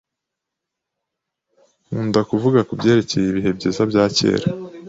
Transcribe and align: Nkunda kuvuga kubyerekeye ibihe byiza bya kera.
Nkunda 1.85 2.19
kuvuga 2.29 2.59
kubyerekeye 2.67 3.25
ibihe 3.29 3.49
byiza 3.57 3.81
bya 3.91 4.05
kera. 4.17 4.45